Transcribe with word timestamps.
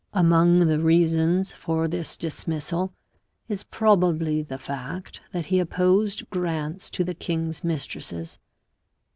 Among 0.15 0.65
the 0.67 0.79
reasons 0.79 1.51
for 1.51 1.87
this 1.87 2.17
dismissal 2.17 2.91
is 3.47 3.63
probably 3.63 4.41
the 4.41 4.57
fact 4.57 5.21
that 5.31 5.45
he 5.45 5.59
opposed 5.59 6.27
grants 6.31 6.89
to 6.89 7.03
the 7.03 7.13
king's 7.13 7.63
mistresses. 7.63 8.39